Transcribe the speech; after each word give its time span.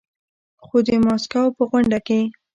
خو 0.65 0.77
د 0.87 0.89
ماسکو 1.05 1.43
په 1.57 1.63
غونډه 1.69 1.99
کې 2.07 2.19